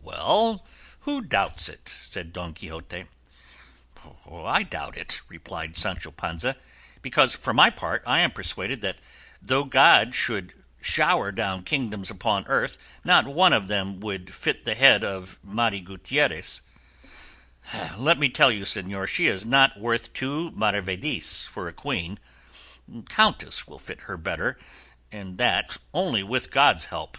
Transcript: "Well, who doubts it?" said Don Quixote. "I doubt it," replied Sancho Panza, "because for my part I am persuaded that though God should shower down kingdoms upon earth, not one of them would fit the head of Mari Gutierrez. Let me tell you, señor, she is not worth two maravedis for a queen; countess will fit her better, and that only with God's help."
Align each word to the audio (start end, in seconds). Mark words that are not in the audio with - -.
"Well, 0.00 0.64
who 1.00 1.20
doubts 1.20 1.68
it?" 1.68 1.90
said 1.90 2.32
Don 2.32 2.54
Quixote. 2.54 3.04
"I 4.32 4.62
doubt 4.62 4.96
it," 4.96 5.20
replied 5.28 5.76
Sancho 5.76 6.10
Panza, 6.10 6.56
"because 7.02 7.34
for 7.36 7.52
my 7.52 7.68
part 7.68 8.02
I 8.06 8.20
am 8.20 8.30
persuaded 8.32 8.80
that 8.80 8.96
though 9.42 9.64
God 9.64 10.14
should 10.14 10.54
shower 10.80 11.30
down 11.32 11.64
kingdoms 11.64 12.10
upon 12.10 12.46
earth, 12.46 12.96
not 13.04 13.26
one 13.26 13.52
of 13.52 13.68
them 13.68 14.00
would 14.00 14.32
fit 14.32 14.64
the 14.64 14.74
head 14.74 15.04
of 15.04 15.38
Mari 15.42 15.80
Gutierrez. 15.82 16.62
Let 17.98 18.18
me 18.18 18.30
tell 18.30 18.50
you, 18.50 18.64
señor, 18.64 19.06
she 19.06 19.26
is 19.26 19.44
not 19.44 19.78
worth 19.78 20.14
two 20.14 20.50
maravedis 20.52 21.44
for 21.46 21.68
a 21.68 21.74
queen; 21.74 22.18
countess 23.10 23.66
will 23.66 23.78
fit 23.78 24.00
her 24.08 24.16
better, 24.16 24.56
and 25.12 25.36
that 25.36 25.76
only 25.92 26.22
with 26.22 26.50
God's 26.50 26.86
help." 26.86 27.18